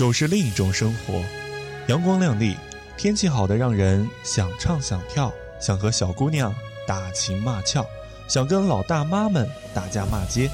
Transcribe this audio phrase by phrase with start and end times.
[0.00, 1.22] 酒是另一种生活，
[1.88, 2.56] 阳光亮丽，
[2.96, 5.30] 天气好的让人想唱想跳，
[5.60, 6.54] 想和小姑娘
[6.86, 7.84] 打情骂俏，
[8.26, 10.48] 想跟老大妈们打架骂街。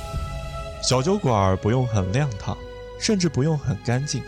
[0.82, 2.58] 小酒馆不用很亮堂，
[2.98, 4.20] 甚至不用很干净，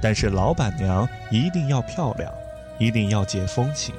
[0.00, 2.32] 但是老板娘一定要漂亮，
[2.78, 3.94] 一定要解风情。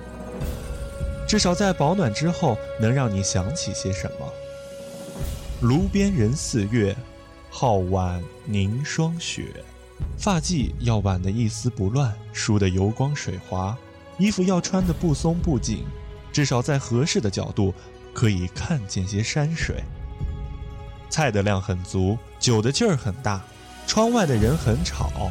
[1.27, 4.27] 至少在保暖之后，能让你想起些什么。
[5.61, 6.95] 炉边人似月，
[7.51, 9.63] 皓腕凝霜雪。
[10.23, 13.75] 发髻要挽得一丝不乱，梳得油光水滑；
[14.17, 15.83] 衣服要穿得不松不紧，
[16.31, 17.73] 至少在合适的角度
[18.13, 19.83] 可以看见些山水。
[21.09, 23.41] 菜的量很足，酒的劲儿很大，
[23.85, 25.29] 窗外的人很吵，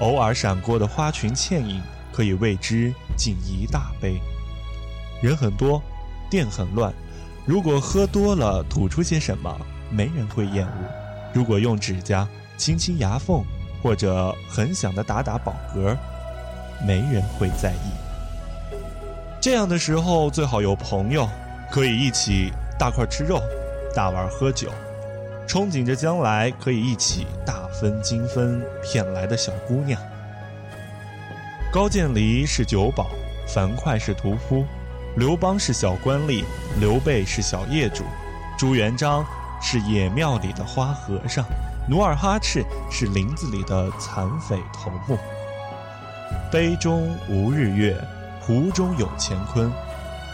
[0.00, 1.80] 偶尔闪过的花裙倩影
[2.12, 4.20] 可以为之敬一大杯。
[5.22, 5.82] 人很多，
[6.28, 6.92] 店很乱，
[7.46, 9.58] 如果喝多了吐出些什么，
[9.90, 10.84] 没人会厌恶；
[11.32, 13.42] 如果用指甲轻轻牙缝。
[13.82, 15.96] 或者很想的打打饱嗝，
[16.86, 18.76] 没人会在意。
[19.40, 21.28] 这样的时候最好有朋友，
[21.70, 23.42] 可以一起大块吃肉，
[23.94, 24.70] 大碗喝酒，
[25.48, 30.00] 憧憬着将来可以一起大分金分骗来的小姑娘。
[31.72, 33.08] 高渐离是酒保，
[33.48, 34.64] 樊哙是屠夫，
[35.16, 36.44] 刘邦是小官吏，
[36.78, 38.04] 刘备是小业主，
[38.56, 39.24] 朱元璋
[39.60, 41.44] 是野庙里的花和尚。
[41.88, 45.18] 努尔哈赤是林子里的残匪头目。
[46.50, 48.00] 杯中无日月，
[48.40, 49.70] 壶中有乾坤。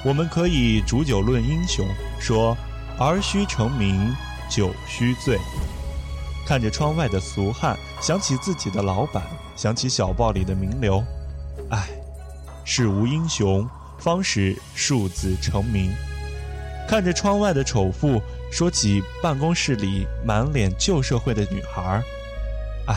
[0.05, 1.87] 我们可以煮酒论英雄，
[2.21, 2.57] 说
[2.99, 4.15] 儿须成名，
[4.49, 5.39] 酒须醉。
[6.47, 9.23] 看着窗外的俗汉，想起自己的老板，
[9.57, 11.03] 想起小报里的名流。
[11.71, 11.89] 唉，
[12.65, 15.91] 世无英雄，方使庶子成名。
[16.87, 18.21] 看着窗外的丑妇。
[18.51, 22.03] 说起办公室里满脸旧社会的女孩儿，
[22.87, 22.97] 唉，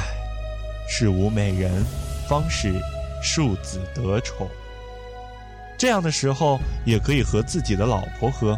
[0.88, 1.85] 是无美人，
[2.27, 2.73] 方使
[3.21, 4.49] 庶子得宠。
[5.77, 8.57] 这样的时候也可以和自己的老婆喝。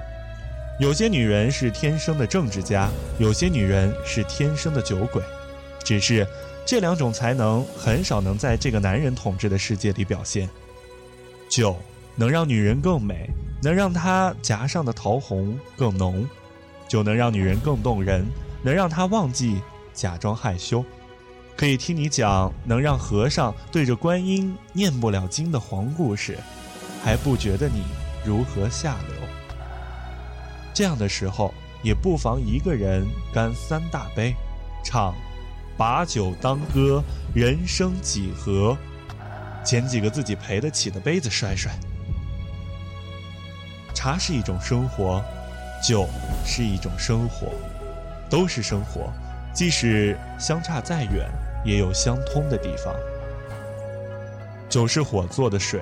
[0.79, 5.21] 有些女人是天生的政治家，有些女人是天生的酒鬼，
[5.83, 6.27] 只是
[6.65, 10.49] 这两种才能很少能在这个男人统治的世界里表现。
[11.49, 11.77] 酒
[12.15, 13.29] 能让女人更美，
[13.61, 16.27] 能让她颊上的桃红更浓。
[16.93, 18.23] 就能让女人更动人，
[18.61, 19.59] 能让她忘记
[19.95, 20.85] 假装害羞，
[21.57, 26.37] 可以听你讲能让和尚对着观音念不了经的黄故事，
[27.03, 27.81] 还不觉得你
[28.23, 29.27] 如何下流。
[30.71, 31.51] 这样的时候，
[31.81, 34.35] 也不妨一个人干三大杯，
[34.85, 35.15] 唱
[35.75, 37.03] “把酒当歌，
[37.33, 38.77] 人生几何”，
[39.65, 41.71] 捡几个自己赔得起的杯子摔摔。
[43.95, 45.25] 茶是一种生活。
[45.83, 46.07] 酒
[46.45, 47.51] 是一种生活，
[48.29, 49.11] 都是生活，
[49.53, 51.29] 即使相差再远，
[51.65, 52.95] 也有相通的地方。
[54.69, 55.81] 酒是火做的水，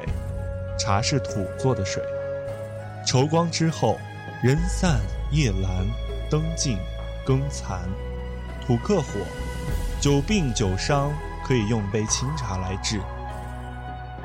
[0.76, 2.02] 茶是土做的水。
[3.06, 4.00] 愁光之后，
[4.42, 5.00] 人散
[5.32, 5.86] 夜阑，
[6.32, 6.80] 灯尽
[7.24, 7.82] 更残。
[8.66, 9.20] 土克火，
[10.02, 11.14] 久病久伤
[11.46, 13.00] 可以用杯清茶来治。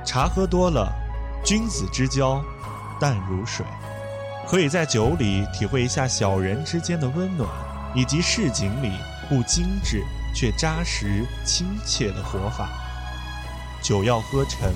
[0.06, 0.90] 茶喝多了，
[1.44, 2.42] 君子之交
[2.98, 3.66] 淡如水。
[4.48, 7.50] 可以在酒里体会一下小人之间的温暖，
[7.96, 8.92] 以及市井里
[9.28, 12.68] 不精致却扎实亲切的活法。
[13.82, 14.72] 酒要喝沉，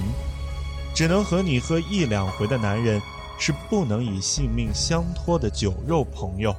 [0.92, 3.00] 只能和你喝一两回的男人
[3.38, 6.52] 是不能以性命相托的酒肉朋友；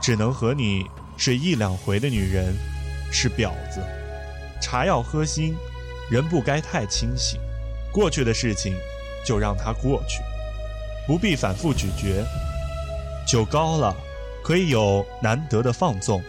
[0.00, 2.54] 只能和你睡一两回的女人
[3.10, 3.82] 是婊子。
[4.60, 5.56] 茶要喝心，
[6.08, 7.40] 人不该太清醒，
[7.92, 8.76] 过去的事情
[9.24, 10.22] 就让它过去。
[11.08, 12.22] 不必反复咀嚼，
[13.26, 13.96] 酒高了，
[14.44, 16.22] 可以有难得的放纵，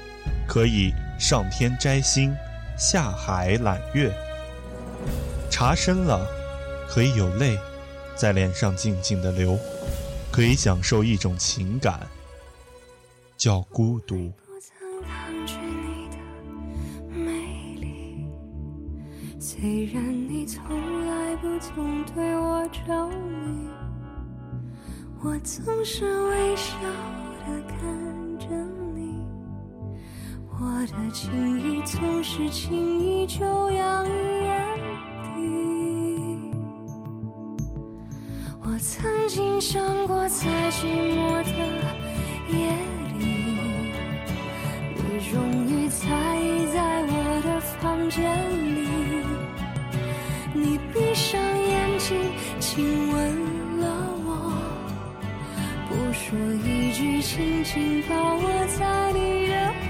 [0.47, 2.33] 可以上天摘星，
[2.77, 4.09] 下海揽月；
[5.51, 6.25] 茶深了，
[6.87, 7.59] 可以有泪
[8.15, 9.59] 在脸上静静的流，
[10.31, 11.99] 可以享受一种情感，
[13.35, 14.31] 叫孤独。
[19.41, 20.63] 虽然你从
[21.05, 23.88] 来不曾对我着迷。
[25.21, 26.77] 我总是微笑
[27.45, 27.77] 的看
[28.39, 28.47] 着
[28.95, 29.27] 你，
[30.47, 30.57] 我
[30.87, 34.65] 的情意总是轻易就洋溢眼
[35.35, 35.37] 底。
[38.61, 41.49] 我曾经想过，在寂寞的
[42.47, 42.71] 夜
[43.19, 43.21] 里，
[44.95, 45.35] 你终
[45.67, 46.07] 于在
[46.39, 47.13] 意在我
[47.43, 48.23] 的房间
[48.73, 48.87] 里，
[50.53, 52.15] 你闭上眼睛
[52.61, 53.58] 亲吻。
[56.29, 58.43] 说一句轻轻抱我
[58.77, 59.53] 在你的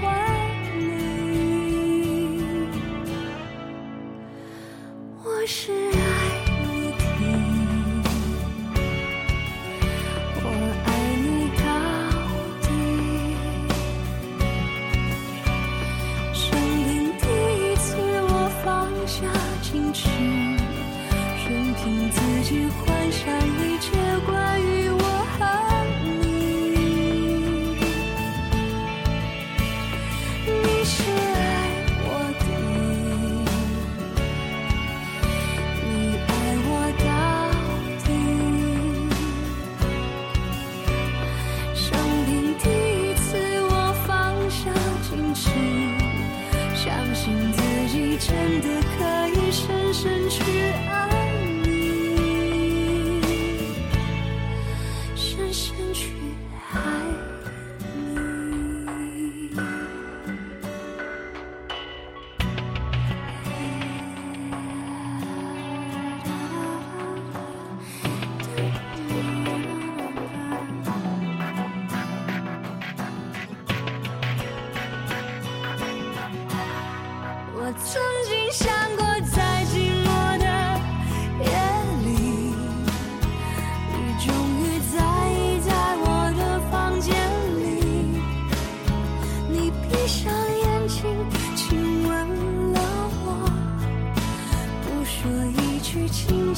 [0.78, 0.80] 里。
[5.22, 6.09] 我是爱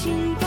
[0.02, 0.41] 紧